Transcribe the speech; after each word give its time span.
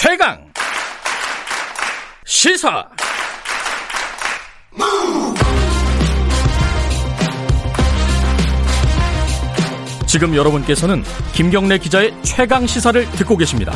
최강 0.00 0.38
시사 2.24 2.88
지금 10.06 10.36
여러분께서는 10.36 11.02
김경래 11.32 11.78
기자의 11.78 12.14
최강 12.22 12.64
시사를 12.64 13.10
듣고 13.10 13.36
계십니다. 13.36 13.72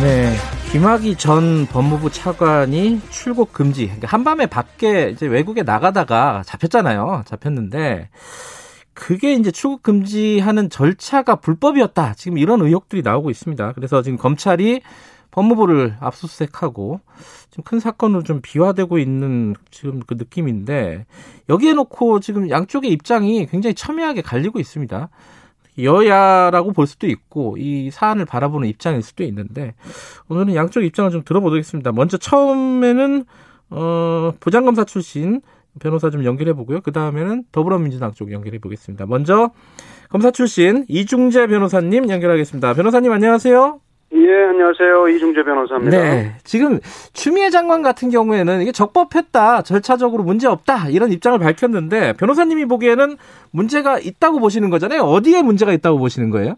네. 0.00 0.36
김학의 0.70 1.16
전 1.16 1.66
법무부 1.66 2.12
차관이 2.12 3.00
출국 3.10 3.52
금지. 3.52 3.86
그러니까 3.86 4.06
한밤에 4.06 4.46
밖에 4.46 5.10
이제 5.10 5.26
외국에 5.26 5.64
나가다가 5.64 6.44
잡혔잖아요. 6.46 7.24
잡혔는데 7.26 8.08
그게 8.94 9.34
이제 9.34 9.50
출국 9.50 9.82
금지하는 9.82 10.70
절차가 10.70 11.36
불법이었다. 11.36 12.14
지금 12.14 12.38
이런 12.38 12.62
의혹들이 12.62 13.02
나오고 13.02 13.30
있습니다. 13.30 13.72
그래서 13.72 14.02
지금 14.02 14.16
검찰이 14.16 14.80
법무부를 15.32 15.96
압수수색하고 15.98 17.00
지금 17.50 17.64
큰 17.64 17.80
사건으로 17.80 18.22
좀 18.22 18.40
비화되고 18.40 18.98
있는 18.98 19.54
지금 19.70 20.00
그 20.06 20.14
느낌인데 20.14 21.06
여기에 21.48 21.72
놓고 21.72 22.20
지금 22.20 22.48
양쪽의 22.48 22.90
입장이 22.92 23.46
굉장히 23.46 23.74
첨예하게 23.74 24.22
갈리고 24.22 24.60
있습니다. 24.60 25.08
여야라고 25.78 26.72
볼 26.72 26.86
수도 26.86 27.08
있고 27.08 27.56
이 27.58 27.90
사안을 27.90 28.26
바라보는 28.26 28.68
입장일 28.68 29.02
수도 29.02 29.24
있는데 29.24 29.74
오늘은 30.28 30.54
양쪽 30.54 30.84
입장을 30.84 31.10
좀 31.10 31.24
들어보겠습니다. 31.24 31.90
먼저 31.90 32.16
처음에는 32.16 33.24
어 33.70 34.32
부장검사 34.38 34.84
출신 34.84 35.40
변호사 35.80 36.10
좀 36.10 36.24
연결해 36.24 36.52
보고요. 36.52 36.80
그 36.80 36.92
다음에는 36.92 37.44
더불어민주당 37.52 38.12
쪽 38.12 38.32
연결해 38.32 38.58
보겠습니다. 38.58 39.06
먼저 39.06 39.50
검사 40.08 40.30
출신 40.30 40.84
이중재 40.88 41.46
변호사님 41.48 42.08
연결하겠습니다. 42.08 42.74
변호사님 42.74 43.10
안녕하세요. 43.12 43.80
예, 44.16 44.44
안녕하세요. 44.44 45.08
이중재 45.08 45.42
변호사입니다. 45.42 45.98
네. 45.98 46.36
지금 46.44 46.78
추미애 47.14 47.50
장관 47.50 47.82
같은 47.82 48.10
경우에는 48.10 48.62
이게 48.62 48.70
적법했다, 48.70 49.62
절차적으로 49.62 50.22
문제 50.22 50.46
없다, 50.46 50.88
이런 50.90 51.10
입장을 51.10 51.36
밝혔는데, 51.40 52.12
변호사님이 52.12 52.66
보기에는 52.66 53.16
문제가 53.50 53.98
있다고 53.98 54.38
보시는 54.38 54.70
거잖아요. 54.70 55.00
어디에 55.00 55.42
문제가 55.42 55.72
있다고 55.72 55.98
보시는 55.98 56.30
거예요? 56.30 56.54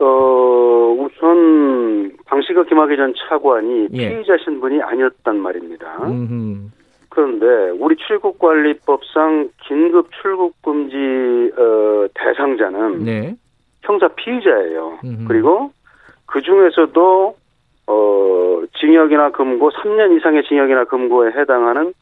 어, 0.00 0.96
우선, 0.98 2.16
방시가 2.26 2.64
김학의 2.64 2.96
전 2.96 3.14
차관이 3.28 3.86
예. 3.92 4.08
피의자 4.08 4.32
신분이 4.44 4.82
아니었단 4.82 5.38
말입니다. 5.38 5.86
음, 6.04 6.72
그런데 7.18 7.70
우리 7.80 7.96
출국관리법상 7.96 9.50
긴급 9.66 10.08
출국 10.22 10.54
금지 10.62 10.94
어, 11.58 12.06
대상자는 12.14 13.04
네. 13.04 13.34
형사 13.82 14.06
피의자예요. 14.06 15.00
음흠. 15.02 15.24
그리고 15.26 15.72
그 16.26 16.40
중에서도 16.40 17.36
어, 17.88 18.62
징역이나 18.78 19.32
금고 19.32 19.70
3년 19.70 20.16
이상의 20.16 20.44
징역이나 20.44 20.84
금고에 20.84 21.32
해당하는 21.32 21.92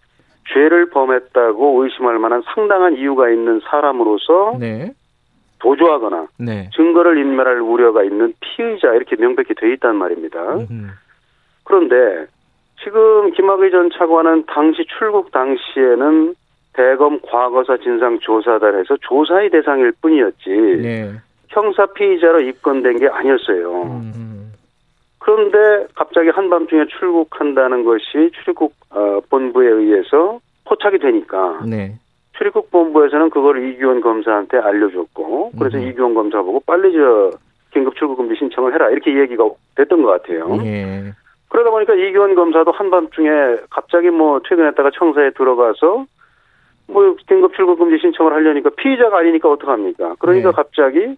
죄를 0.53 0.91
범했다고 0.91 1.83
의심할 1.83 2.19
만한 2.19 2.43
상당한 2.55 2.99
이유가 2.99 3.31
있는 3.31 3.63
사람으로서 3.71 4.59
네. 4.61 4.93
도주하거나 5.61 6.27
네. 6.41 6.69
증거를 6.77 7.17
인멸할 7.17 7.63
우려가 7.63 8.05
있는 8.05 8.35
피의자 8.41 8.93
이렇게 8.93 9.17
명백히 9.17 9.55
돼 9.55 9.73
있단 9.73 9.97
말입니다. 9.97 10.57
음, 10.71 10.91
그런데 11.65 12.27
지금 12.83 13.31
김학의 13.33 13.71
전 13.71 13.91
차관은 13.91 14.45
당시 14.47 14.85
출국 14.99 15.33
당시에는 15.33 16.35
대검 16.75 17.21
과거사 17.23 17.79
진상조사단에서 17.79 18.99
조사의 19.01 19.51
대상일 19.51 19.93
뿐이었지 20.01 20.51
네. 20.51 21.13
형사 21.49 21.87
피의자로 21.87 22.41
입건된 22.41 22.99
게 22.99 23.09
아니었어요. 23.09 23.83
음, 23.85 24.53
그런데 25.19 25.87
갑자기 25.95 26.29
한밤중에 26.29 26.87
출국한다는 26.99 27.85
것이 27.85 28.31
출국 28.45 28.75
어, 28.91 29.21
본부에 29.31 29.69
의해서 29.69 30.39
포착이 30.67 30.99
되니까 30.99 31.61
네. 31.65 31.95
출입국 32.37 32.71
본부에서는 32.71 33.31
그걸 33.31 33.67
이규원 33.73 34.03
검사한테 34.03 34.59
알려줬고 34.59 35.53
그래서 35.59 35.79
음. 35.79 35.89
이규원 35.89 36.15
검사 36.15 36.43
보고 36.43 36.61
빨리 36.61 36.93
저 36.93 37.31
긴급 37.73 37.97
출국금지 37.97 38.35
신청을 38.39 38.75
해라 38.75 38.91
이렇게 38.91 39.19
얘기가 39.19 39.49
됐던 39.77 40.03
것 40.03 40.09
같아요. 40.11 40.59
예. 40.65 41.13
그러다 41.57 41.71
보니까 41.71 41.95
이규원 41.95 42.35
검사도 42.35 42.71
한밤중에 42.71 43.31
갑자기 43.71 44.11
뭐 44.11 44.41
퇴근했다가 44.47 44.91
청사에 44.95 45.31
들어가서 45.31 46.05
뭐 46.87 47.17
긴급 47.27 47.55
출국금지 47.55 47.99
신청을 47.99 48.35
하려니까 48.35 48.69
피의자가 48.77 49.21
아니니까 49.21 49.51
어떡합니까? 49.51 50.17
그러니까 50.19 50.51
네. 50.51 50.55
갑자기 50.55 51.17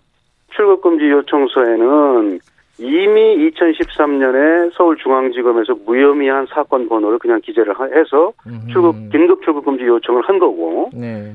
출국금지 0.55 1.11
요청서에는 1.11 2.39
이미 2.79 3.51
2013년에 3.51 4.73
서울중앙지검에서 4.75 5.75
무혐의한 5.85 6.47
사건 6.47 6.89
번호를 6.89 7.19
그냥 7.19 7.41
기재를 7.43 7.75
하- 7.75 7.87
해서. 7.87 8.33
출국 8.71 8.95
긴급 9.11 9.43
출국금지 9.43 9.85
요청을 9.85 10.23
한 10.23 10.39
거고 10.39 10.91
네. 10.95 11.35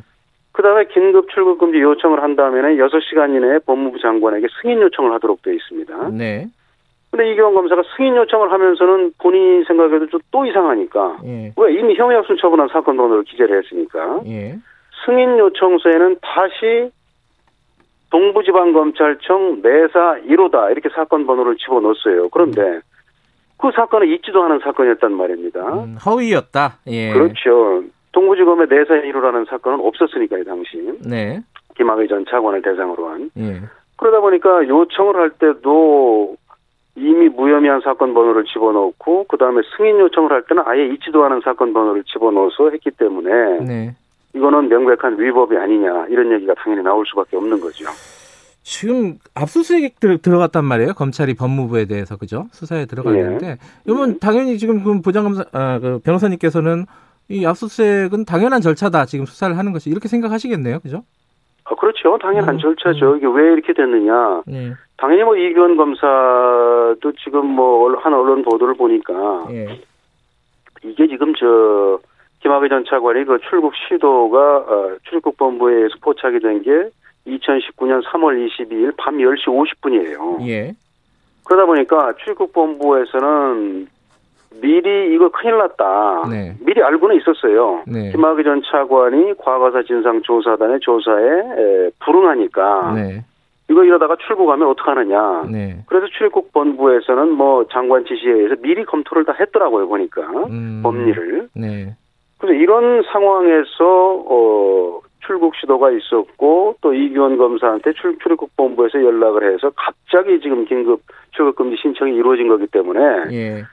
그다음에 0.54 0.86
긴급 0.86 1.30
출국금지 1.30 1.82
요청을 1.82 2.24
한 2.24 2.38
다음에는 2.38 2.78
6시간 2.78 3.36
이내에 3.36 3.60
법무부 3.66 4.00
장관에게 4.00 4.48
승인 4.62 4.80
요청을 4.82 5.12
하도록 5.16 5.42
되어 5.42 5.54
있습니다. 5.54 6.10
네. 6.12 6.48
근데 7.14 7.32
이경원 7.32 7.54
검사가 7.54 7.84
승인 7.96 8.16
요청을 8.16 8.52
하면서는 8.52 9.14
본인이 9.20 9.64
생각해도 9.66 10.08
좀 10.08 10.20
또 10.32 10.48
이상하니까 10.48 11.20
예. 11.26 11.54
왜 11.56 11.74
이미 11.76 11.94
혐의 11.94 12.18
없음 12.18 12.38
처분한 12.38 12.70
사건 12.70 12.98
번호를 12.98 13.24
기재를 13.24 13.62
했으니까 13.62 14.22
예. 14.26 14.58
승인 15.06 15.38
요청서에는 15.38 16.18
다시 16.24 16.92
동부지방검찰청 18.10 19.62
내사 19.62 20.18
1호다 20.28 20.72
이렇게 20.72 20.90
사건 20.90 21.28
번호를 21.28 21.58
집어넣었어요. 21.58 22.30
그런데 22.30 22.80
그 23.58 23.70
사건은 23.76 24.08
있지도 24.16 24.42
않은 24.46 24.62
사건이었단 24.64 25.14
말입니다. 25.14 25.60
음, 25.84 25.98
허위였다. 26.04 26.80
예. 26.88 27.14
그렇죠. 27.14 27.84
동부지검의 28.14 28.68
내사 28.72 28.96
1호라는 28.96 29.48
사건은 29.48 29.86
없었으니까요, 29.86 30.46
당시. 30.46 30.78
네. 31.06 31.42
김학의 31.78 32.08
전 32.08 32.26
차관을 32.28 32.64
대상으로 32.64 33.08
한. 33.08 33.30
예. 33.38 33.62
그러다 33.98 34.20
보니까 34.20 34.68
요청을 34.68 35.16
할 35.16 35.30
때도 35.30 36.38
이미 36.96 37.28
무혐의한 37.30 37.82
사건 37.82 38.14
번호를 38.14 38.46
집어넣고 38.46 39.26
그 39.28 39.38
다음에 39.38 39.62
승인 39.76 40.00
요청을 40.00 40.32
할 40.32 40.44
때는 40.44 40.64
아예 40.66 40.86
있지도 40.94 41.24
않은 41.26 41.42
사건 41.44 41.74
번호를 41.74 42.04
집어넣어서 42.04 42.70
했기 42.70 42.92
때문에 42.92 43.60
네. 43.66 43.96
이거는 44.36 44.70
명백한 44.70 45.20
위법이 45.20 45.58
아니냐 45.58 46.08
이런 46.10 46.32
얘기가 46.34 46.54
당연히 46.56 46.84
나올 46.84 47.06
수밖에 47.08 47.38
없는 47.38 47.60
거죠. 47.60 47.86
지금 48.62 49.18
압수수색 49.34 50.00
들, 50.00 50.18
들어갔단 50.20 50.64
말이에요. 50.64 50.94
검찰이 50.94 51.34
법무부에 51.34 51.86
대해서 51.86 52.16
그죠? 52.16 52.48
수사에 52.52 52.86
들어갔는데 52.86 53.58
이러면 53.86 54.20
당연히 54.20 54.58
지금 54.58 54.84
그 54.84 55.02
부장검사 55.02 55.44
아, 55.52 55.80
그 55.80 56.00
변호사님께서는 56.04 56.86
이 57.30 57.46
압수수색은 57.46 58.26
당연한 58.26 58.62
절차다. 58.62 59.06
지금 59.06 59.26
수사를 59.26 59.58
하는 59.58 59.74
것이 59.74 59.90
이렇게 59.90 60.08
생각하시겠네요. 60.08 60.80
그죠? 60.80 61.04
아, 61.74 61.76
그렇죠. 61.76 62.18
당연한 62.20 62.56
음, 62.56 62.60
절차죠. 62.60 63.18
이게 63.18 63.28
왜 63.28 63.54
이렇게 63.54 63.74
됐느냐. 63.74 64.44
예. 64.52 64.74
당연히 64.98 65.24
뭐 65.24 65.36
이규원 65.36 65.76
검사도 65.76 67.12
지금 67.24 67.48
뭐 67.48 67.94
한 67.98 68.14
언론 68.14 68.44
보도를 68.44 68.76
보니까 68.76 69.46
예. 69.52 69.80
이게 70.84 71.08
지금 71.08 71.34
저 71.36 72.00
김학의 72.42 72.70
전 72.70 72.84
차관이 72.86 73.24
그 73.26 73.38
출국 73.50 73.74
시도가 73.76 74.58
어, 74.58 74.96
출국 75.04 75.38
본부에 75.38 75.76
의해서 75.76 75.96
포착이 76.02 76.40
된 76.40 76.62
게 76.62 76.90
2019년 77.26 78.04
3월 78.04 78.36
22일 78.50 78.94
밤 78.98 79.18
10시 79.18 79.46
50분이에요. 79.46 80.46
예. 80.48 80.74
그러다 81.46 81.66
보니까 81.66 82.14
출국 82.24 82.52
본부에서는 82.54 83.88
미리 84.62 85.14
이거 85.14 85.30
큰일 85.30 85.58
났다. 85.58 86.28
네. 86.30 86.56
미리 86.60 86.82
알고는 86.82 87.18
있었어요. 87.18 87.84
네. 87.88 88.12
김학의 88.12 88.44
전 88.44 88.62
차관이 88.70 89.34
과거사 89.38 89.84
진상조사단의 89.84 90.80
조사에 90.82 91.26
에, 91.26 91.90
불응하니까 92.00 92.94
네. 92.94 93.26
이거 93.70 93.84
이러다가 93.84 94.16
출국하면 94.18 94.68
어떡하느냐. 94.70 95.44
네. 95.52 95.78
그래서 95.88 96.08
출국본부에서는 96.18 97.32
뭐 97.32 97.66
장관 97.72 98.06
지시에 98.06 98.32
의해서 98.32 98.56
미리 98.62 98.84
검토를 98.86 99.26
다 99.26 99.34
했더라고요 99.40 99.88
보니까 99.88 100.22
음. 100.50 100.82
법리를. 100.84 101.50
네. 101.56 101.96
그래서 102.38 102.60
이런 102.60 103.04
상황에서 103.12 104.24
어 104.28 105.00
출국 105.26 105.56
시도가 105.56 105.92
있었고 105.92 106.76
또 106.82 106.94
이규원 106.94 107.38
검사한테 107.38 107.94
출, 107.94 108.18
출국본부에서 108.20 109.02
연락을 109.02 109.54
해서 109.54 109.72
갑자기 109.76 110.40
지금 110.42 110.66
긴급 110.66 111.02
출국 111.32 111.56
금지 111.56 111.78
신청이 111.82 112.14
이루어진 112.16 112.50
거기 112.50 112.68
때문에 112.68 113.00
예. 113.32 113.64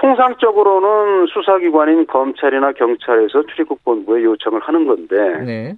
통상적으로는 0.00 1.26
수사기관인 1.26 2.06
검찰이나 2.06 2.72
경찰에서 2.72 3.42
출입국 3.46 3.84
본부에 3.84 4.24
요청을 4.24 4.60
하는 4.60 4.86
건데 4.86 5.44
네. 5.44 5.74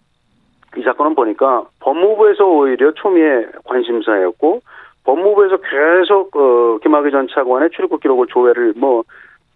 이 0.77 0.83
사건은 0.83 1.17
보니까 1.17 1.65
법무부에서 1.81 2.47
오히려 2.47 2.93
초미의 2.93 3.49
관심사였고 3.65 4.63
법무부에서 5.05 5.57
계속 5.57 6.37
어, 6.37 6.79
김학의 6.83 7.11
전 7.11 7.27
차관의 7.29 7.71
출입국 7.71 8.01
기록을 8.01 8.29
조회를 8.29 8.75
뭐 8.77 9.03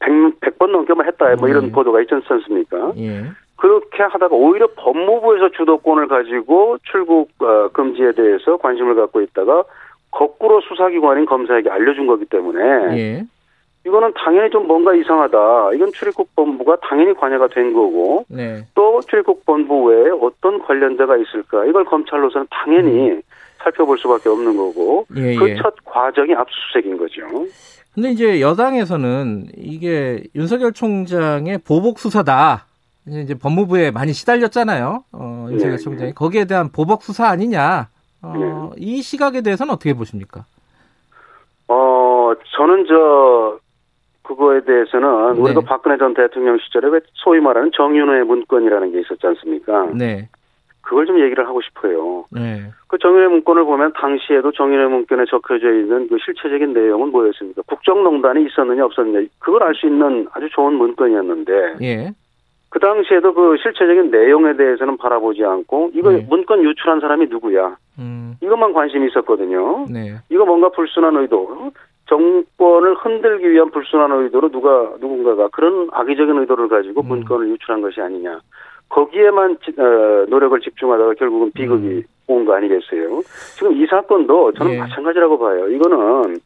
100, 0.01 0.41
100번 0.41 0.73
넘게만 0.73 1.07
했다 1.07 1.37
뭐 1.37 1.49
이런 1.49 1.67
네. 1.67 1.73
보도가 1.73 2.01
있지 2.01 2.15
않습니까? 2.15 2.93
예. 2.99 3.25
그렇게 3.57 4.03
하다가 4.03 4.35
오히려 4.35 4.69
법무부에서 4.77 5.51
주도권을 5.51 6.09
가지고 6.09 6.79
출국 6.83 7.31
어, 7.39 7.69
금지에 7.69 8.13
대해서 8.13 8.57
관심을 8.57 8.97
갖고 8.97 9.21
있다가 9.21 9.63
거꾸로 10.11 10.61
수사기관인 10.63 11.25
검사에게 11.25 11.71
알려준 11.71 12.09
거기 12.09 12.25
때문에 12.25 12.99
예. 12.99 13.25
이거는 13.87 14.13
당연히 14.15 14.51
좀 14.51 14.67
뭔가 14.67 14.93
이상하다. 14.95 15.75
이건 15.75 15.93
출입국 15.93 16.35
본부가 16.35 16.77
당연히 16.83 17.15
관여가 17.15 17.47
된 17.49 17.73
거고 17.73 18.25
네. 18.29 18.67
또 18.75 19.01
출입국 19.09 19.47
본부 19.47 19.85
외에 19.85 20.11
어떤 20.21 20.59
관련자가 20.59 21.17
있을까? 21.17 21.65
이걸 21.67 21.85
검찰로서는 21.85 22.49
당연히 22.51 23.21
살펴볼 23.59 23.97
수밖에 23.99 24.29
없는 24.29 24.57
거고 24.57 25.07
예, 25.17 25.35
예. 25.35 25.37
그첫 25.37 25.75
과정이 25.85 26.35
압수수색인 26.35 26.99
거죠. 26.99 27.23
근데 27.95 28.11
이제 28.11 28.41
여당에서는 28.41 29.47
이게 29.57 30.25
윤석열 30.35 30.73
총장의 30.73 31.59
보복 31.59 32.01
수사다. 32.01 32.67
이제 33.09 33.35
법무부에 33.35 33.93
많이 33.93 34.13
시달렸잖아요. 34.13 35.05
어, 35.13 35.47
윤석열 35.51 35.77
네, 35.77 35.83
총장이 35.83 36.13
거기에 36.13 36.45
대한 36.45 36.73
보복 36.73 37.03
수사 37.03 37.29
아니냐. 37.29 37.89
어, 38.23 38.71
네. 38.75 38.85
이 38.85 39.01
시각에 39.01 39.43
대해서는 39.43 39.73
어떻게 39.73 39.95
보십니까? 39.95 40.45
어, 41.69 42.33
저는 42.57 42.87
저, 42.89 43.59
그거에 44.27 44.61
대해서는 44.61 45.35
네. 45.35 45.41
우리가 45.41 45.61
박근혜 45.61 45.97
전 45.97 46.13
대통령 46.15 46.59
시절에 46.59 46.89
왜 46.89 47.01
소위 47.15 47.41
말하는 47.41 47.71
정윤호의 47.73 48.25
문건이라는 48.25 48.93
게 48.93 49.01
있었지 49.01 49.27
않습니까? 49.27 49.89
네. 49.95 50.29
그걸 50.83 51.07
좀 51.07 51.21
얘기를 51.21 51.47
하고 51.47 51.61
싶어요. 51.63 52.25
네. 52.31 52.63
그 52.89 52.99
정윤회 52.99 53.29
문건을 53.29 53.65
보면 53.65 53.93
당시에도 53.95 54.53
정윤회 54.53 54.87
문건에 54.87 55.25
적혀져 55.29 55.73
있는 55.73 56.09
그 56.09 56.17
실체적인 56.25 56.73
내용은 56.73 57.11
뭐였습니까? 57.11 57.63
국정농단이 57.67 58.45
있었느냐 58.47 58.85
없었느냐 58.85 59.27
그걸 59.39 59.63
알 59.63 59.75
수 59.75 59.87
있는 59.87 60.29
아주 60.33 60.49
좋은 60.51 60.75
문건이었는데 60.75 61.77
예. 61.83 62.11
그 62.69 62.79
당시에도 62.81 63.33
그 63.33 63.57
실체적인 63.63 64.11
내용에 64.11 64.57
대해서는 64.57 64.97
바라보지 64.97 65.45
않고 65.45 65.91
이거 65.95 66.11
네. 66.11 66.27
문건 66.29 66.63
유출한 66.63 67.01
사람이 67.01 67.27
누구야? 67.27 67.77
음. 67.99 68.35
이것만 68.43 68.73
관심이 68.73 69.07
있었거든요. 69.09 69.87
네. 69.91 70.17
이거 70.31 70.45
뭔가 70.45 70.69
불순한 70.69 71.17
의도, 71.17 71.73
정권을 72.09 72.95
흔들기 72.95 73.51
위한 73.51 73.71
불순한 73.71 74.11
의도로 74.13 74.49
누가 74.51 74.93
누군가가 75.01 75.49
그런 75.53 75.89
악의적인 75.93 76.39
의도를 76.39 76.69
가지고 76.69 77.03
음. 77.03 77.09
문건을 77.09 77.49
유출한 77.51 77.81
것이 77.81 78.01
아니냐. 78.01 78.41
거기에만 78.89 79.57
지- 79.65 79.75
어, 79.81 80.25
노력을 80.29 80.59
집중하다가 80.61 81.15
결국은 81.15 81.51
비극이 81.53 82.05
온거 82.29 82.55
아니겠어요? 82.55 83.21
지금 83.57 83.73
이 83.73 83.87
사건도 83.87 84.53
저는 84.53 84.73
음. 84.73 84.75
예. 84.77 84.79
마찬가지라고 84.81 85.39
봐요. 85.39 85.69
이거는 85.69 86.37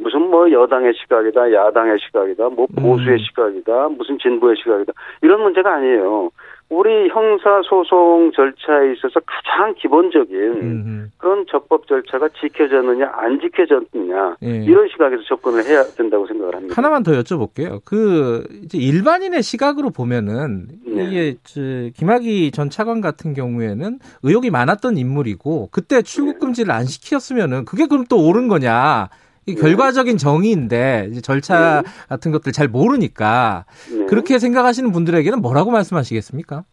무슨 0.00 0.22
뭐 0.30 0.48
여당의 0.48 0.94
시각이다, 0.94 1.52
야당의 1.52 1.98
시각이다, 1.98 2.48
뭐 2.50 2.66
보수의 2.80 3.16
음. 3.16 3.18
시각이다, 3.18 3.88
무슨 3.98 4.16
진보의 4.18 4.54
시각이다 4.62 4.92
이런 5.22 5.42
문제가 5.42 5.74
아니에요. 5.74 6.30
우리 6.70 7.08
형사 7.08 7.62
소송 7.64 8.30
절차에 8.32 8.92
있어서 8.92 9.20
가장 9.26 9.74
기본적인 9.74 10.36
음. 10.36 11.10
그런 11.16 11.46
적법 11.50 11.86
절차가 11.86 12.28
지켜졌느냐 12.40 13.10
안 13.14 13.40
지켜졌느냐 13.40 14.36
예. 14.42 14.64
이런 14.64 14.86
시각에서 14.88 15.22
접근을 15.24 15.64
해야 15.64 15.82
된다고 15.82 16.26
생각을 16.26 16.54
합니다. 16.54 16.74
하나만 16.76 17.02
더 17.02 17.12
여쭤볼게요. 17.12 17.80
그 17.86 18.46
이제 18.64 18.76
일반인의 18.76 19.42
시각으로 19.42 19.90
보면은 19.90 20.68
네. 20.84 21.04
이게 21.04 21.36
저 21.44 21.60
김학의 21.96 22.50
전 22.50 22.68
차관 22.68 23.00
같은 23.00 23.32
경우에는 23.32 23.98
의혹이 24.22 24.50
많았던 24.50 24.98
인물이고 24.98 25.70
그때 25.72 26.02
출국 26.02 26.34
네. 26.34 26.38
금지를 26.40 26.70
안 26.70 26.84
시켰으면은 26.84 27.64
그게 27.64 27.86
그럼 27.86 28.04
또 28.10 28.26
옳은 28.26 28.48
거냐? 28.48 29.08
이 29.48 29.54
네. 29.54 29.60
결과적인 29.60 30.18
정의인데 30.18 31.10
절차 31.22 31.82
같은 32.08 32.32
것들 32.32 32.52
잘 32.52 32.68
모르니까 32.68 33.64
네. 33.90 34.06
그렇게 34.06 34.38
생각하시는 34.38 34.92
분들에게는 34.92 35.40
뭐라고 35.40 35.70
말씀하시겠습니까? 35.70 36.64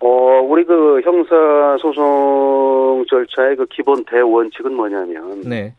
어 0.00 0.40
우리 0.48 0.64
그 0.64 1.00
형사 1.02 1.76
소송 1.80 3.04
절차의 3.10 3.56
그 3.56 3.66
기본 3.66 4.04
대원칙은 4.04 4.74
뭐냐면 4.74 5.40
네. 5.42 5.74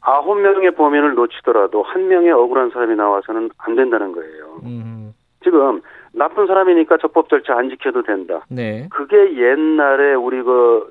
아홉 0.00 0.40
명의 0.40 0.70
범인을 0.70 1.14
놓치더라도 1.14 1.82
한 1.82 2.08
명의 2.08 2.30
억울한 2.30 2.70
사람이 2.70 2.96
나와서는 2.96 3.50
안 3.58 3.74
된다는 3.76 4.12
거예요. 4.12 4.60
음. 4.64 5.12
지금 5.42 5.82
나쁜 6.12 6.46
사람이니까 6.46 6.96
적법 6.98 7.28
절차 7.28 7.58
안 7.58 7.68
지켜도 7.68 8.02
된다. 8.04 8.46
네. 8.48 8.88
그게 8.90 9.16
옛날에 9.36 10.14
우리 10.14 10.42
그 10.42 10.90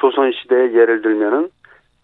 조선 0.00 0.32
시대에 0.32 0.72
예를 0.72 1.02
들면은 1.02 1.50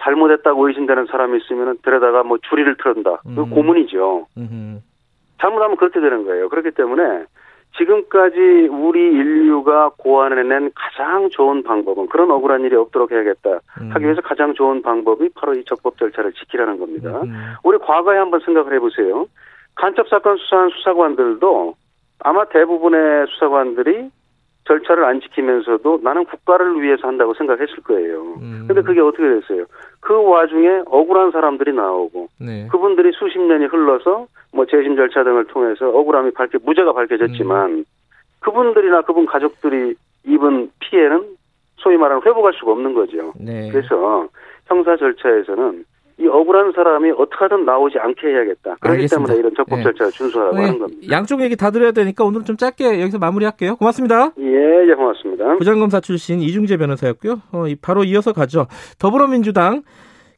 잘못했다고 0.04 0.68
의심되는 0.68 1.06
사람이 1.06 1.38
있으면은 1.38 1.78
데려다가 1.82 2.22
뭐 2.22 2.38
주리를 2.38 2.76
틀었다. 2.76 3.22
그 3.22 3.40
음. 3.40 3.50
고문이죠. 3.50 4.26
음. 4.36 4.80
잘못하면 5.40 5.76
그렇게 5.76 6.00
되는 6.00 6.24
거예요. 6.24 6.48
그렇기 6.50 6.72
때문에 6.72 7.24
지금까지 7.76 8.68
우리 8.70 9.00
인류가 9.00 9.90
고안해낸 9.98 10.70
가장 10.74 11.28
좋은 11.30 11.62
방법은 11.64 12.06
그런 12.08 12.30
억울한 12.30 12.62
일이 12.62 12.76
없도록 12.76 13.10
해야겠다 13.10 13.58
음. 13.80 13.90
하기 13.92 14.04
위해서 14.04 14.20
가장 14.20 14.54
좋은 14.54 14.82
방법이 14.82 15.30
바로 15.34 15.54
이 15.54 15.64
적법 15.64 15.98
절차를 15.98 16.34
지키라는 16.34 16.78
겁니다. 16.78 17.22
음. 17.22 17.34
우리 17.64 17.78
과거에 17.78 18.18
한번 18.18 18.40
생각을 18.40 18.74
해보세요. 18.74 19.26
간첩 19.74 20.08
사건 20.08 20.36
수사한 20.36 20.70
수사관들도 20.70 21.74
아마 22.20 22.44
대부분의 22.44 23.26
수사관들이 23.30 24.10
절차를 24.64 25.04
안 25.04 25.20
지키면서도 25.20 26.00
나는 26.02 26.24
국가를 26.24 26.80
위해서 26.80 27.06
한다고 27.06 27.34
생각했을 27.34 27.76
거예요. 27.84 28.34
음. 28.40 28.64
근데 28.66 28.82
그게 28.82 29.00
어떻게 29.00 29.22
됐어요? 29.22 29.66
그 30.00 30.22
와중에 30.22 30.82
억울한 30.86 31.32
사람들이 31.32 31.72
나오고 31.74 32.28
네. 32.40 32.68
그분들이 32.70 33.12
수십 33.12 33.38
년이 33.40 33.66
흘러서 33.66 34.26
뭐 34.52 34.66
재심 34.66 34.96
절차 34.96 35.22
등을 35.22 35.44
통해서 35.46 35.88
억울함이 35.88 36.32
밝혀 36.32 36.58
무죄가 36.62 36.92
밝혀졌지만 36.92 37.70
음. 37.70 37.84
그분들이나 38.40 39.02
그분 39.02 39.26
가족들이 39.26 39.94
입은 40.24 40.70
피해는 40.80 41.36
소위 41.76 41.96
말하는 41.96 42.22
회복할 42.24 42.54
수가 42.54 42.72
없는 42.72 42.94
거죠. 42.94 43.32
네. 43.38 43.70
그래서 43.70 44.28
형사 44.66 44.96
절차에서는 44.96 45.84
이 46.18 46.26
억울한 46.28 46.72
사람이 46.76 47.10
어떻게든 47.18 47.64
나오지 47.64 47.98
않게 47.98 48.28
해야겠다. 48.28 48.76
그렇기 48.80 48.88
알겠습니다. 48.98 49.26
때문에 49.32 49.38
이런 49.40 49.54
적법 49.56 49.78
네. 49.78 49.82
절차를 49.82 50.12
준수하고 50.12 50.56
네, 50.56 50.62
하는 50.66 50.78
겁니다. 50.78 51.00
양쪽 51.10 51.40
얘기 51.42 51.56
다 51.56 51.70
들어야 51.70 51.90
되니까 51.92 52.24
오늘 52.24 52.44
좀 52.44 52.56
짧게 52.56 53.00
여기서 53.00 53.18
마무리할게요. 53.18 53.76
고맙습니다. 53.76 54.30
예, 54.38 54.88
예, 54.88 54.94
고맙습니다. 54.94 55.56
부장검사 55.56 56.00
출신 56.00 56.40
이중재 56.40 56.76
변호사였고요. 56.76 57.40
어, 57.52 57.66
이- 57.66 57.74
바로 57.74 58.04
이어서 58.04 58.32
가죠. 58.32 58.66
더불어민주당 59.00 59.82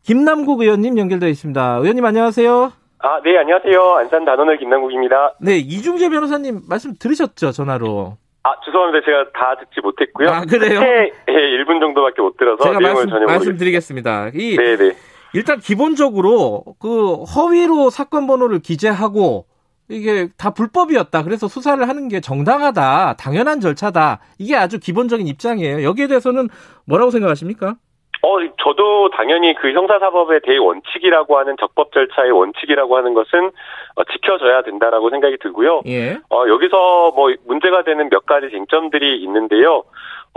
김남국 0.02 0.60
의원님 0.62 0.98
연결되어 0.98 1.28
있습니다. 1.28 1.78
의원님 1.82 2.04
안녕하세요. 2.04 2.72
아, 3.00 3.20
네, 3.22 3.36
안녕하세요. 3.36 3.80
안산 3.98 4.24
단원을 4.24 4.58
김남국입니다. 4.58 5.34
네, 5.42 5.58
이중재 5.58 6.08
변호사님 6.08 6.60
말씀 6.68 6.94
들으셨죠, 6.98 7.50
전화로. 7.52 8.16
아, 8.44 8.54
죄송합니다. 8.64 9.04
제가 9.04 9.24
다 9.34 9.56
듣지 9.60 9.80
못했고요. 9.82 10.28
아, 10.30 10.40
그래요? 10.48 10.80
끝에 10.80 11.10
예, 11.28 11.32
1분 11.64 11.80
정도밖에 11.80 12.22
못 12.22 12.36
들어서 12.38 12.62
제가 12.62 12.80
말씀, 12.80 12.94
전혀 13.10 13.26
모르겠습니다. 13.26 13.32
말씀드리겠습니다. 13.32 14.30
이, 14.34 14.56
네, 14.56 14.76
네. 14.76 14.92
일단 15.36 15.58
기본적으로 15.58 16.64
그 16.80 17.24
허위로 17.24 17.90
사건 17.90 18.26
번호를 18.26 18.60
기재하고 18.60 19.44
이게 19.90 20.28
다 20.38 20.54
불법이었다. 20.54 21.24
그래서 21.24 21.46
수사를 21.46 21.86
하는 21.86 22.08
게 22.08 22.20
정당하다. 22.20 23.16
당연한 23.18 23.60
절차다. 23.60 24.20
이게 24.38 24.56
아주 24.56 24.80
기본적인 24.80 25.26
입장이에요. 25.28 25.82
여기에 25.82 26.06
대해서는 26.06 26.48
뭐라고 26.86 27.10
생각하십니까? 27.10 27.76
어, 28.22 28.38
저도 28.64 29.10
당연히 29.10 29.54
그 29.54 29.72
형사사법의 29.72 30.40
대원칙이라고 30.42 31.36
하는 31.38 31.56
적법 31.60 31.92
절차의 31.92 32.30
원칙이라고 32.30 32.96
하는 32.96 33.12
것은 33.12 33.50
어, 33.94 34.04
지켜져야 34.10 34.62
된다라고 34.62 35.10
생각이 35.10 35.36
들고요. 35.42 35.82
예. 35.86 36.18
어, 36.30 36.48
여기서 36.48 37.12
뭐 37.14 37.30
문제가 37.46 37.84
되는 37.84 38.08
몇 38.08 38.24
가지 38.24 38.48
쟁점들이 38.50 39.22
있는데요. 39.22 39.84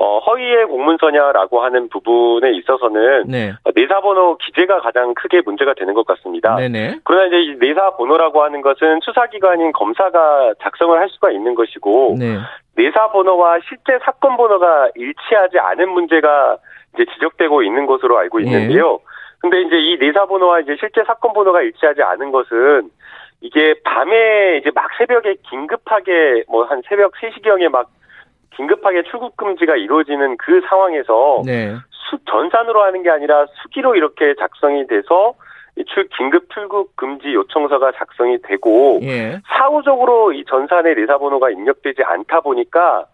어, 0.02 0.20
허위의 0.20 0.66
공문서냐라고 0.68 1.62
하는 1.62 1.90
부분에 1.90 2.52
있어서는 2.52 3.26
네. 3.28 3.52
어, 3.66 3.72
내사 3.76 4.00
번호 4.00 4.38
기재가 4.38 4.80
가장 4.80 5.14
크게 5.14 5.42
문제가 5.44 5.74
되는 5.74 5.94
것 5.94 6.08
같습니다. 6.08 6.56
네네. 6.56 7.00
그러나 7.04 7.26
이제 7.26 7.42
이 7.42 7.56
내사 7.60 7.98
번호라고 7.98 8.42
하는 8.42 8.62
것은 8.62 9.02
수사기관인 9.04 9.74
검사가 9.74 10.54
작성을 10.62 10.98
할 10.98 11.10
수가 11.10 11.32
있는 11.32 11.54
것이고 11.54 12.16
네. 12.18 12.38
내사 12.78 13.12
번호와 13.12 13.60
실제 13.68 14.00
사건 14.06 14.38
번호가 14.38 14.88
일치하지 14.96 15.60
않은 15.60 15.90
문제가 15.90 16.56
이제 16.94 17.04
지적되고 17.14 17.62
있는 17.64 17.86
것으로 17.86 18.18
알고 18.20 18.42
예. 18.42 18.46
있는데요. 18.46 19.00
근데 19.40 19.62
이제 19.64 19.78
이 19.78 19.98
내사 20.00 20.26
번호와 20.28 20.62
이제 20.62 20.78
실제 20.80 21.04
사건 21.04 21.34
번호가 21.34 21.62
일치하지 21.62 22.04
않은 22.04 22.32
것은 22.32 22.90
이게 23.42 23.76
밤에 23.84 24.60
이제 24.62 24.72
막 24.74 24.90
새벽에 24.98 25.36
긴급하게 25.50 26.44
뭐 26.48 26.64
한 26.64 26.82
새벽 26.88 27.12
3시경에 27.16 27.68
막 27.68 27.90
긴급하게 28.56 29.04
출국 29.04 29.38
금지가 29.38 29.76
이루어지는 29.76 30.38
그 30.38 30.62
상황에서 30.68 31.42
네. 31.46 31.76
수, 31.92 32.18
전산으로 32.26 32.84
하는 32.84 33.04
게 33.04 33.10
아니라 33.10 33.46
수기로 33.62 33.96
이렇게 33.96 34.36
작성이 34.40 34.88
돼서 34.88 35.34
이 35.76 35.86
출, 35.86 36.08
긴급 36.18 36.50
출국 36.54 36.96
금지 36.96 37.34
요청서가 37.34 37.94
작성이 37.94 38.38
되고 38.42 39.00
예. 39.04 39.40
사후적으로 39.48 40.34
이 40.34 40.44
전산의 40.46 40.96
내사 40.96 41.18
번호가 41.18 41.52
입력되지 41.52 42.04
않다 42.04 42.42
보니까 42.42 43.06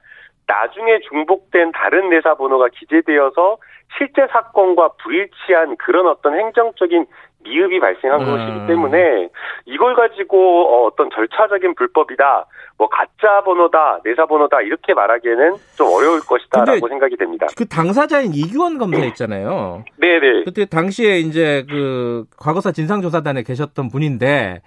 나중에 0.47 0.99
중복된 1.09 1.71
다른 1.73 2.09
내사 2.09 2.35
번호가 2.35 2.69
기재되어서 2.69 3.57
실제 3.97 4.27
사건과 4.31 4.89
불일치한 5.03 5.77
그런 5.77 6.07
어떤 6.07 6.37
행정적인 6.37 7.05
미흡이 7.45 7.79
발생한 7.79 8.21
음. 8.21 8.25
것이기 8.25 8.67
때문에 8.67 9.29
이걸 9.65 9.95
가지고 9.95 10.67
어, 10.67 10.87
어떤 10.87 11.09
절차적인 11.11 11.75
불법이다, 11.75 12.45
뭐 12.77 12.89
가짜 12.89 13.41
번호다, 13.43 13.99
내사 14.03 14.25
번호다 14.25 14.61
이렇게 14.61 14.93
말하기에는 14.93 15.55
좀 15.77 15.87
어려울 15.87 16.19
것이다라고 16.21 16.87
생각이 16.87 17.15
됩니다. 17.15 17.47
그 17.55 17.65
당사자인 17.67 18.33
이규원 18.33 18.77
검사 18.77 19.05
있잖아요. 19.05 19.83
네네. 19.97 20.43
그때 20.43 20.65
당시에 20.65 21.19
이제 21.19 21.65
그 21.69 22.25
과거사 22.37 22.71
진상조사단에 22.71 23.43
계셨던 23.43 23.89
분인데 23.89 24.61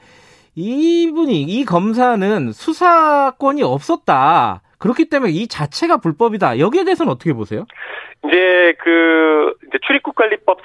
이분이 0.55 1.43
이 1.43 1.65
검사는 1.65 2.53
수사권이 2.53 3.63
없었다. 3.63 4.63
그렇기 4.79 5.09
때문에 5.09 5.33
이 5.33 5.49
자체가 5.49 5.99
불법이다. 5.99 6.59
여기에 6.59 6.85
대해서는 6.85 7.13
어떻게 7.13 7.33
보세요? 7.33 7.67
이제 8.27 8.75
그 8.79 9.55
이제 9.69 9.79
출입국관리법 9.87 10.59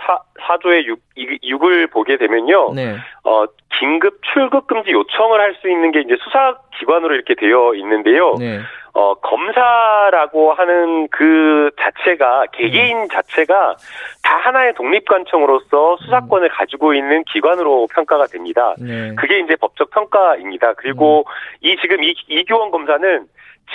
4, 0.45 0.57
조의 0.61 0.85
6, 0.85 0.99
6을 1.43 1.91
보게 1.91 2.17
되면요. 2.17 2.73
네. 2.73 2.95
어, 3.23 3.45
긴급 3.79 4.19
출국 4.33 4.67
금지 4.67 4.91
요청을 4.91 5.39
할 5.39 5.55
수 5.61 5.69
있는 5.69 5.91
게 5.91 6.01
이제 6.01 6.15
수사 6.23 6.57
기관으로 6.79 7.13
이렇게 7.15 7.35
되어 7.35 7.73
있는데요. 7.75 8.35
네. 8.39 8.59
어, 8.95 9.15
검사라고 9.15 10.53
하는 10.53 11.07
그 11.09 11.71
자체가, 11.79 12.45
개개인 12.53 12.97
음. 13.03 13.07
자체가 13.09 13.75
다 14.23 14.37
하나의 14.37 14.75
독립관청으로서 14.75 15.97
수사권을 16.01 16.49
가지고 16.49 16.93
있는 16.93 17.23
기관으로 17.23 17.87
평가가 17.93 18.27
됩니다. 18.27 18.75
네. 18.79 19.15
그게 19.15 19.39
이제 19.39 19.55
법적 19.55 19.89
평가입니다. 19.91 20.73
그리고 20.73 21.25
이 21.61 21.75
지금 21.81 22.03
이, 22.03 22.13
이규원 22.27 22.69
검사는 22.69 23.25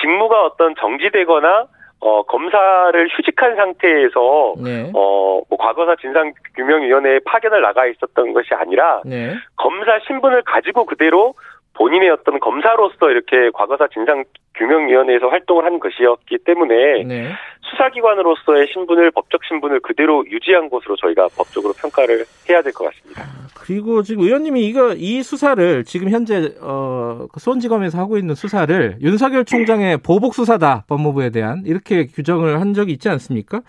직무가 0.00 0.45
어떤 0.45 0.75
정지되거나 0.76 1.66
어, 2.00 2.23
검사를 2.23 3.09
휴직한 3.11 3.57
상태에서 3.57 4.54
네. 4.62 4.90
어, 4.95 5.40
뭐 5.49 5.59
과거사 5.59 5.97
진상규명위원회에 5.97 7.21
파견을 7.25 7.61
나가 7.61 7.87
있었던 7.87 8.33
것이 8.33 8.54
아니라 8.54 9.02
네. 9.04 9.35
검사 9.57 9.99
신분을 10.07 10.42
가지고 10.42 10.85
그대로 10.85 11.35
본인의 11.75 12.11
어떤 12.11 12.38
검사로서 12.38 13.11
이렇게 13.11 13.50
과거사 13.52 13.88
진상 13.92 14.25
규명위원회에서 14.58 15.28
활동을 15.28 15.64
한 15.64 15.78
것이었기 15.78 16.38
때문에 16.44 17.04
네. 17.04 17.30
수사기관으로서의 17.70 18.66
신분을 18.72 19.10
법적 19.10 19.42
신분을 19.46 19.80
그대로 19.80 20.24
유지한 20.30 20.68
것으로 20.70 20.96
저희가 20.96 21.28
법적으로 21.36 21.72
평가를 21.74 22.24
해야 22.48 22.62
될 22.62 22.72
것 22.72 22.84
같습니다. 22.92 23.22
그리고 23.54 24.02
지금 24.02 24.22
의원님이 24.24 24.64
이거 24.66 24.94
이 24.96 25.22
수사를 25.22 25.84
지금 25.84 26.08
현재 26.08 26.54
어 26.62 27.26
수원지검에서 27.36 27.98
하고 27.98 28.16
있는 28.16 28.34
수사를 28.34 28.96
윤석열 29.02 29.44
총장의 29.44 29.98
보복 29.98 30.34
수사다 30.34 30.84
법무부에 30.88 31.28
대한 31.30 31.62
이렇게 31.66 32.06
규정을 32.06 32.60
한 32.60 32.72
적이 32.72 32.92
있지 32.92 33.08
않습니까? 33.10 33.60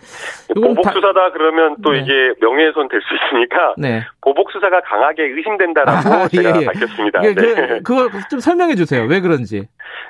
보복 0.54 0.80
다- 0.82 0.92
수사다 0.92 1.32
그러면 1.32 1.76
또 1.82 1.92
네. 1.92 1.98
이게 2.00 2.12
명예훼손 2.40 2.88
될 2.88 3.00
수 3.00 3.14
있으니까 3.14 3.74
네. 3.78 4.02
보복 4.22 4.50
수사가 4.52 4.80
강하게 4.82 5.24
의심된다라고 5.24 6.08
아, 6.08 6.28
제가 6.28 6.56
예, 6.56 6.60
예. 6.62 6.64
밝혔습니다. 6.66 7.20
이게 7.26 7.34
네. 7.34 7.54
그, 7.54 7.82
그거 7.82 8.08
좀 8.30 8.40
설명해 8.40 8.74
주세요. 8.76 9.04
왜 9.04 9.20
그런지. 9.20 9.66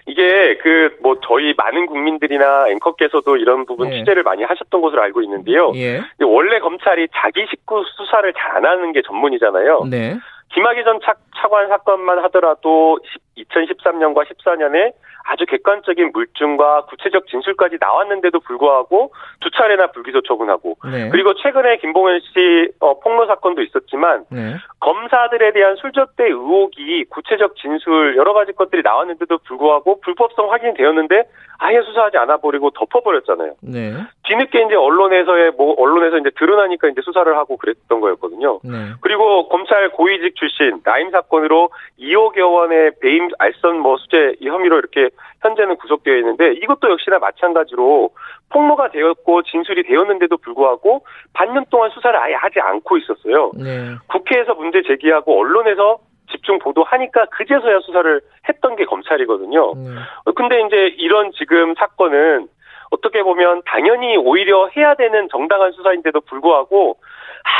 이게 0.06 0.56
그 0.58 0.90
뭐 1.02 1.16
저희 1.26 1.54
많은 1.56 1.86
국민들이나 1.86 2.68
앵커께서도 2.68 3.36
이런 3.36 3.64
부분 3.64 3.88
네. 3.88 3.98
취재를 3.98 4.22
많이 4.22 4.42
하셨던 4.44 4.80
것으로 4.80 5.02
알고 5.02 5.22
있는데요. 5.22 5.72
예. 5.76 6.00
원래 6.20 6.58
검찰이 6.58 7.08
자기 7.14 7.46
식구 7.50 7.84
수사를 7.96 8.30
잘 8.34 8.50
안 8.50 8.66
하는 8.66 8.92
게 8.92 9.00
전문이잖아요. 9.02 9.84
네. 9.88 10.18
김학의 10.52 10.84
전 10.84 10.98
차, 11.04 11.14
차관 11.36 11.68
사건만 11.68 12.18
하더라도 12.24 12.98
2013년과 13.38 14.26
14년에 14.26 14.92
아주 15.24 15.46
객관적인 15.46 16.10
물증과 16.12 16.86
구체적 16.86 17.26
진술까지 17.28 17.76
나왔는데도 17.80 18.40
불구하고 18.40 19.12
두 19.40 19.50
차례나 19.50 19.88
불기소 19.88 20.22
처분하고 20.22 20.76
네. 20.90 21.08
그리고 21.10 21.34
최근에 21.34 21.78
김봉현 21.78 22.20
씨 22.20 22.70
어, 22.80 22.98
폭로 23.00 23.26
사건도 23.26 23.62
있었지만 23.62 24.24
네. 24.30 24.56
검사들에 24.80 25.52
대한 25.52 25.76
술접대 25.76 26.24
의혹이 26.24 27.04
구체적 27.10 27.56
진술 27.56 28.16
여러 28.16 28.32
가지 28.32 28.52
것들이 28.52 28.82
나왔는데도 28.82 29.38
불구하고 29.38 30.00
불법성 30.00 30.50
확인되었는데 30.52 31.24
아예 31.58 31.82
수사하지 31.82 32.16
않아 32.16 32.38
버리고 32.38 32.70
덮어버렸잖아요. 32.70 33.54
네. 33.60 33.92
뒤늦게 34.24 34.62
이제 34.62 34.74
언론에서의 34.74 35.52
뭐 35.58 35.74
언론에서 35.78 36.16
이제 36.16 36.30
드러나니까 36.36 36.88
이제 36.88 37.02
수사를 37.02 37.36
하고 37.36 37.58
그랬던 37.58 38.00
거였거든요. 38.00 38.60
네. 38.64 38.92
그리고 39.02 39.48
검찰 39.48 39.90
고위직 39.90 40.36
출신 40.36 40.80
라임 40.84 41.10
사건으로 41.10 41.70
2억 41.98 42.38
여 42.38 42.48
원의 42.48 42.92
배임 43.02 43.28
알선 43.38 43.80
뭐 43.80 43.98
수재 43.98 44.36
이 44.40 44.48
혐의로 44.48 44.78
이렇게 44.78 45.09
현재는 45.42 45.76
구속되어 45.76 46.16
있는데 46.18 46.52
이것도 46.54 46.90
역시나 46.90 47.18
마찬가지로 47.18 48.10
폭로가 48.50 48.90
되었고 48.90 49.42
진술이 49.42 49.84
되었는데도 49.84 50.36
불구하고 50.38 51.04
반년 51.32 51.64
동안 51.70 51.90
수사를 51.90 52.18
아예 52.18 52.34
하지 52.34 52.60
않고 52.60 52.98
있었어요. 52.98 53.52
네. 53.54 53.94
국회에서 54.08 54.54
문제 54.54 54.82
제기하고 54.82 55.38
언론에서 55.38 55.98
집중 56.30 56.58
보도하니까 56.58 57.26
그제서야 57.26 57.80
수사를 57.80 58.20
했던 58.48 58.76
게 58.76 58.84
검찰이거든요. 58.84 59.74
네. 59.74 59.90
어, 60.24 60.32
근데 60.32 60.60
이제 60.66 60.94
이런 60.98 61.32
지금 61.32 61.74
사건은 61.74 62.48
어떻게 62.90 63.22
보면 63.22 63.62
당연히 63.66 64.16
오히려 64.16 64.68
해야 64.76 64.94
되는 64.94 65.28
정당한 65.30 65.72
수사인데도 65.72 66.20
불구하고 66.22 66.98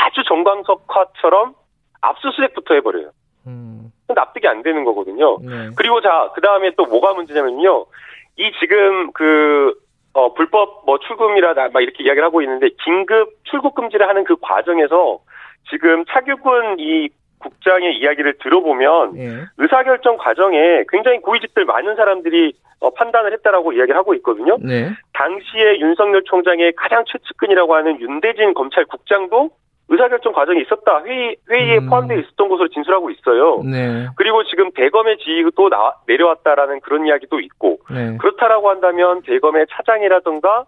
아주 0.05 0.23
정광석화처럼 0.23 1.53
압수수색부터 2.01 2.73
해버려요. 2.75 3.11
음. 3.47 3.70
납득이 4.07 4.47
안 4.47 4.63
되는 4.63 4.83
거거든요. 4.83 5.37
네. 5.41 5.69
그리고 5.75 6.01
자, 6.01 6.31
그 6.35 6.41
다음에 6.41 6.71
또 6.77 6.85
뭐가 6.85 7.13
문제냐면요. 7.13 7.85
이 8.37 8.51
지금 8.59 9.11
그, 9.13 9.73
어, 10.13 10.33
불법 10.33 10.85
뭐 10.85 10.99
출금이라 10.99 11.53
막 11.53 11.81
이렇게 11.81 12.03
이야기를 12.03 12.23
하고 12.23 12.41
있는데 12.41 12.69
긴급 12.83 13.29
출국 13.43 13.75
금지를 13.75 14.07
하는 14.07 14.23
그 14.23 14.35
과정에서 14.41 15.19
지금 15.69 16.03
차규근 16.05 16.79
이 16.79 17.09
국장의 17.39 17.97
이야기를 17.97 18.37
들어보면 18.39 19.17
예. 19.17 19.45
의사결정 19.57 20.17
과정에 20.17 20.83
굉장히 20.89 21.19
고위직들 21.19 21.65
많은 21.65 21.95
사람들이 21.95 22.53
어, 22.79 22.89
판단을 22.91 23.33
했다라고 23.33 23.73
이야기를 23.73 23.95
하고 23.95 24.13
있거든요. 24.15 24.57
네. 24.59 24.89
당시에 25.13 25.79
윤석열 25.79 26.23
총장의 26.25 26.73
가장 26.75 27.03
최측근이라고 27.07 27.75
하는 27.75 27.99
윤대진 27.99 28.53
검찰국장도 28.53 29.49
의사결정 29.91 30.33
과정이 30.33 30.61
있었다. 30.61 31.03
회의, 31.05 31.35
회의에 31.49 31.77
음. 31.77 31.89
포함되어 31.89 32.17
있었던 32.17 32.49
것으로 32.49 32.69
진술하고 32.69 33.11
있어요. 33.11 33.61
네. 33.63 34.07
그리고 34.15 34.43
지금 34.45 34.71
대검의 34.71 35.17
지휘도 35.19 35.69
나, 35.69 35.93
내려왔다라는 36.07 36.79
그런 36.79 37.05
이야기도 37.05 37.39
있고 37.39 37.79
네. 37.91 38.17
그렇다라고 38.17 38.69
한다면 38.69 39.21
대검의 39.21 39.67
차장이라든가 39.71 40.65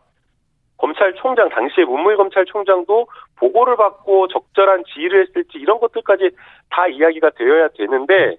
검찰총장 0.77 1.49
당시에 1.49 1.85
문무일검찰총장도 1.85 3.07
보고를 3.39 3.77
받고 3.77 4.27
적절한 4.27 4.83
지휘를 4.93 5.21
했을지 5.21 5.57
이런 5.57 5.79
것들까지 5.79 6.31
다 6.69 6.87
이야기가 6.87 7.31
되어야 7.31 7.69
되는데 7.77 8.37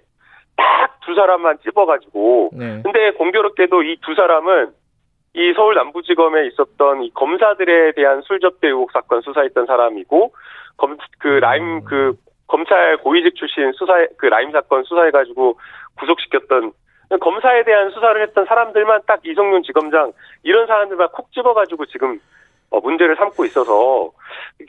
딱 0.55 0.95
두 1.05 1.13
사람만 1.13 1.59
찝어가지고 1.63 2.49
네. 2.53 2.81
근데 2.83 3.11
공교롭게도 3.11 3.83
이 3.83 3.97
두 4.01 4.15
사람은 4.15 4.71
이 5.35 5.53
서울 5.55 5.75
남부지검에 5.75 6.47
있었던 6.47 7.03
이 7.03 7.11
검사들에 7.13 7.91
대한 7.93 8.21
술접대 8.21 8.67
의혹 8.67 8.91
사건 8.91 9.21
수사했던 9.21 9.65
사람이고 9.65 10.33
검 10.77 10.97
그 11.25 11.27
라임 11.27 11.83
그 11.83 12.13
검찰 12.47 12.97
고위직 12.97 13.35
출신 13.35 13.71
수사 13.73 14.05
그 14.17 14.27
라임 14.27 14.51
사건 14.51 14.83
수사해가지고 14.83 15.59
구속시켰던 15.99 16.71
검사에 17.19 17.63
대한 17.63 17.89
수사를 17.89 18.21
했던 18.21 18.45
사람들만 18.45 19.01
딱 19.07 19.19
이성윤 19.25 19.63
지검장 19.63 20.11
이런 20.43 20.67
사람들만 20.67 21.09
콕 21.13 21.31
집어가지고 21.31 21.85
지금 21.87 22.19
어, 22.69 22.79
문제를 22.79 23.15
삼고 23.15 23.45
있어서 23.45 24.11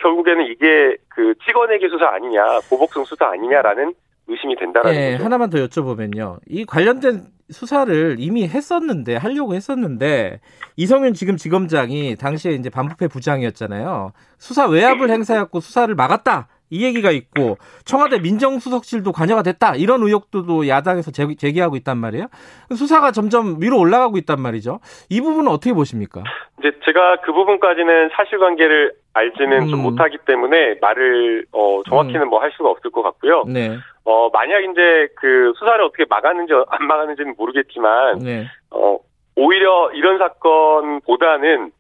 결국에는 0.00 0.46
이게 0.46 0.96
그 1.08 1.34
찍어내기 1.44 1.88
수사 1.88 2.08
아니냐 2.08 2.60
보복성 2.70 3.04
수사 3.04 3.28
아니냐라는 3.28 3.94
의심이 4.28 4.56
된다라는 4.56 4.98
네, 4.98 5.12
거죠. 5.12 5.24
하나만 5.24 5.50
더 5.50 5.58
여쭤보면요. 5.58 6.40
이 6.48 6.64
관련된 6.64 7.26
수사를 7.50 8.16
이미 8.18 8.48
했었는데 8.48 9.16
하려고 9.16 9.54
했었는데 9.54 10.40
이성윤 10.76 11.14
지금 11.14 11.36
지검장이 11.36 12.16
당시에 12.16 12.52
이제 12.52 12.70
반부패 12.70 13.08
부장이었잖아요. 13.08 14.12
수사 14.38 14.66
외압을 14.66 15.10
행사했고 15.10 15.60
수사를 15.60 15.94
막았다. 15.94 16.48
이 16.70 16.84
얘기가 16.84 17.10
있고 17.10 17.56
청와대 17.84 18.18
민정수석실도 18.18 19.12
관여가 19.12 19.42
됐다 19.42 19.76
이런 19.76 20.02
의혹도 20.02 20.66
야당에서 20.68 21.10
제기, 21.10 21.36
제기 21.36 21.60
하고 21.60 21.76
있단 21.76 21.98
말이에요. 21.98 22.26
수사가 22.74 23.12
점점 23.12 23.56
위로 23.60 23.78
올라가고 23.78 24.16
있단 24.18 24.40
말이죠. 24.40 24.80
이 25.10 25.20
부분은 25.20 25.50
어떻게 25.50 25.72
보십니까? 25.72 26.22
이제 26.58 26.72
제가 26.84 27.16
그 27.22 27.32
부분까지는 27.32 28.10
사실관계를 28.12 28.92
알지는 29.14 29.68
좀 29.68 29.80
음. 29.80 29.82
못하기 29.84 30.18
때문에 30.26 30.76
말을 30.80 31.46
어 31.52 31.82
정확히는 31.88 32.28
뭐할 32.28 32.52
수가 32.56 32.70
없을 32.70 32.90
것 32.90 33.02
같고요. 33.02 33.44
네, 33.46 33.76
어 34.04 34.28
만약 34.30 34.60
이제 34.60 35.08
그 35.16 35.52
수사를 35.58 35.82
어떻게 35.82 36.04
막았는지 36.08 36.52
안 36.68 36.86
막았는지는 36.86 37.34
모르겠지만 37.38 38.18
네, 38.18 38.46
어 38.70 38.98
오히려 39.36 39.90
이런 39.92 40.18
사건보다는 40.18 41.70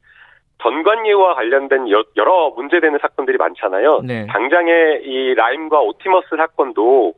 전관예우와 0.62 1.34
관련된 1.34 1.90
여, 1.90 2.04
러 2.14 2.50
문제되는 2.56 2.98
사건들이 3.00 3.36
많잖아요. 3.36 4.00
네. 4.04 4.26
당장의 4.26 5.02
이 5.04 5.34
라임과 5.34 5.80
오티머스 5.80 6.36
사건도 6.36 7.14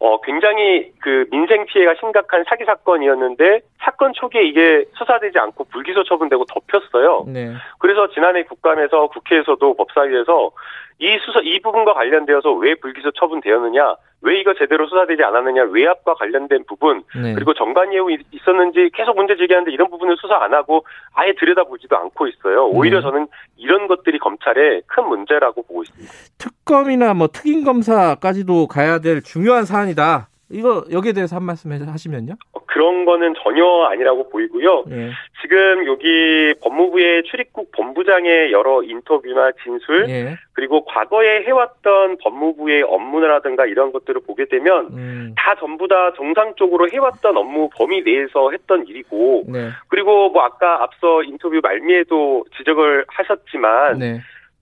어 0.00 0.20
굉장히 0.22 0.90
그 1.00 1.26
민생 1.30 1.64
피해가 1.66 1.94
심각한 2.00 2.44
사기 2.48 2.64
사건이었는데 2.64 3.60
사건 3.78 4.12
초기에 4.12 4.42
이게 4.42 4.84
수사되지 4.98 5.38
않고 5.38 5.64
불기소 5.64 6.02
처분되고 6.04 6.44
덮였어요. 6.46 7.24
네, 7.28 7.52
그래서 7.78 8.08
지난해 8.08 8.42
국감에서 8.42 9.06
국회에서도 9.06 9.74
법사위에서 9.74 10.50
이 10.98 11.18
수사 11.24 11.40
이 11.42 11.60
부분과 11.60 11.92
관련되어서 11.94 12.52
왜 12.54 12.74
불기소 12.76 13.10
처분되었느냐, 13.12 13.96
왜 14.22 14.40
이거 14.40 14.54
제대로 14.54 14.86
수사되지 14.86 15.22
않았느냐, 15.22 15.64
외압과 15.64 16.14
관련된 16.14 16.64
부분, 16.66 17.02
네. 17.20 17.34
그리고 17.34 17.52
정관 17.52 17.92
예우 17.92 18.08
있었는지 18.30 18.90
계속 18.94 19.16
문제 19.16 19.36
제기하는데 19.36 19.72
이런 19.72 19.90
부분을 19.90 20.16
수사 20.20 20.36
안 20.36 20.54
하고 20.54 20.86
아예 21.12 21.34
들여다보지도 21.34 21.96
않고 21.96 22.28
있어요. 22.28 22.66
오히려 22.68 22.98
네. 22.98 23.02
저는 23.02 23.26
이런 23.56 23.86
것들이 23.88 24.18
검찰의 24.18 24.82
큰 24.86 25.08
문제라고 25.08 25.62
보고 25.62 25.82
있습니다. 25.82 26.12
특검이나 26.38 27.12
뭐 27.14 27.26
특임 27.26 27.64
검사까지도 27.64 28.68
가야 28.68 29.00
될 29.00 29.20
중요한 29.22 29.64
사안이다. 29.64 30.28
이거 30.50 30.84
여기에 30.92 31.12
대해서 31.12 31.36
한 31.36 31.42
말씀 31.42 31.72
해- 31.72 31.84
하시면요. 31.84 32.34
어, 32.74 32.84
그런 32.84 33.04
거는 33.04 33.34
전혀 33.42 33.64
아니라고 33.84 34.28
보이고요. 34.30 34.84
예. 34.90 35.10
지금 35.40 35.86
여기 35.86 36.54
법무부의 36.60 37.22
출입국 37.24 37.70
본부장의 37.72 38.50
여러 38.52 38.82
인터뷰나 38.82 39.52
진술 39.62 40.08
예. 40.08 40.36
그리고 40.52 40.84
과거에 40.84 41.42
해왔던 41.44 42.18
법무부의 42.22 42.82
업무라든가 42.82 43.66
이런 43.66 43.92
것들을 43.92 44.22
보게 44.26 44.46
되면 44.46 44.88
음. 44.92 45.34
다 45.36 45.54
전부 45.56 45.86
다 45.86 46.12
정상적으로 46.16 46.88
해왔던 46.90 47.36
업무 47.36 47.68
범위 47.76 48.02
내에서 48.02 48.50
했던 48.50 48.86
일이고 48.86 49.44
네. 49.48 49.70
그리고 49.88 50.30
뭐 50.30 50.42
아까 50.42 50.82
앞서 50.82 51.22
인터뷰 51.22 51.60
말미에도 51.62 52.44
지적을 52.56 53.04
하셨지만 53.08 53.98
네. 53.98 54.20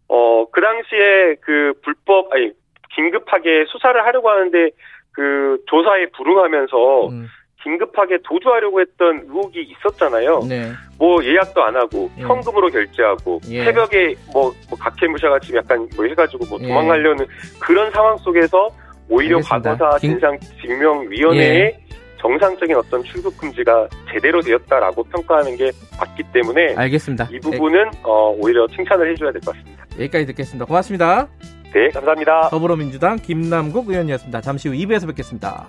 어그 0.09 0.61
당시에 0.61 1.37
그 1.41 1.73
불법 1.83 2.33
아니 2.35 2.51
긴급하게 2.95 3.65
수사를 3.69 4.05
하려고 4.05 4.29
하는데 4.29 4.71
그 5.13 5.59
조사에 5.67 6.07
불응하면서 6.17 7.09
음. 7.09 7.27
긴급하게 7.63 8.19
도주하려고 8.25 8.81
했던 8.81 9.23
의혹이 9.29 9.63
있었잖아요. 9.63 10.41
네. 10.49 10.73
뭐 10.99 11.23
예약도 11.25 11.63
안 11.63 11.77
하고 11.77 12.11
예. 12.19 12.23
현금으로 12.23 12.69
결제하고 12.69 13.41
예. 13.51 13.65
새벽에 13.65 14.15
뭐, 14.33 14.53
뭐 14.69 14.79
각해무샤 14.79 15.29
같이 15.29 15.55
약간 15.55 15.89
뭐 15.97 16.05
해가지고 16.07 16.45
뭐 16.49 16.59
예. 16.63 16.69
도망가려는 16.69 17.25
그런 17.61 17.91
상황 17.93 18.17
속에서 18.19 18.69
오히려 19.09 19.37
알겠습니다. 19.37 19.77
과거사 19.77 19.99
긴- 19.99 20.19
진상규명위원회의 20.21 21.61
예. 21.61 21.79
정상적인 22.19 22.77
어떤 22.77 23.03
출국 23.03 23.37
금지가 23.39 23.89
제대로 24.13 24.41
되었다라고 24.41 25.03
평가하는 25.05 25.57
게 25.57 25.71
맞기 25.99 26.23
때문에 26.33 26.75
알겠습니다. 26.77 27.29
이 27.33 27.39
부분은 27.41 27.85
어, 28.05 28.33
오히려 28.39 28.67
칭찬을 28.69 29.11
해줘야 29.11 29.33
될 29.33 29.41
것 29.41 29.53
같습니다. 29.57 29.85
예, 29.99 30.03
여기까지 30.05 30.27
듣겠습니다. 30.27 30.65
고맙습니다. 30.65 31.27
네, 31.75 31.89
감사합니다. 31.89 32.49
더불어민주당 32.51 33.17
김남국 33.17 33.89
의원이었습니다. 33.89 34.41
잠시 34.41 34.69
후 34.69 34.75
2부에서 34.75 35.07
뵙겠습니다. 35.09 35.67